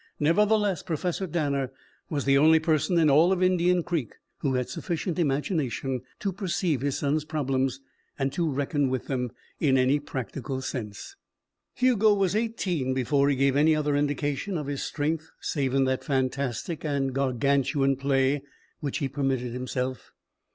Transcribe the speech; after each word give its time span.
Nevertheless, 0.19 0.81
Professor 0.81 1.27
Danner 1.27 1.71
was 2.09 2.25
the 2.25 2.35
only 2.35 2.57
person 2.57 2.97
in 2.97 3.07
all 3.07 3.31
of 3.31 3.43
Indian 3.43 3.83
Creek 3.83 4.13
who 4.39 4.55
had 4.55 4.67
sufficient 4.67 5.19
imagination 5.19 6.01
to 6.19 6.33
perceive 6.33 6.81
his 6.81 6.97
son's 6.97 7.23
problems 7.23 7.81
and 8.17 8.33
to 8.33 8.49
reckon 8.49 8.89
with 8.89 9.05
them 9.05 9.29
in 9.59 9.77
any 9.77 9.99
practical 9.99 10.59
sense. 10.59 11.15
Hugo 11.75 12.15
was 12.15 12.35
eighteen 12.35 12.95
before 12.95 13.29
he 13.29 13.35
gave 13.35 13.55
any 13.55 13.75
other 13.75 13.95
indication 13.95 14.57
of 14.57 14.65
his 14.65 14.81
strength 14.81 15.29
save 15.39 15.71
in 15.75 15.83
that 15.83 16.03
fantastic 16.03 16.83
and 16.83 17.13
Gargantuan 17.13 17.95
play 17.95 18.41
which 18.79 18.97
he 18.97 19.07
permitted 19.07 19.53
himself. 19.53 20.09